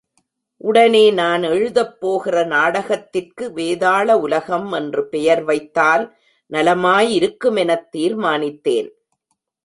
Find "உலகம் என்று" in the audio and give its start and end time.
4.11-5.07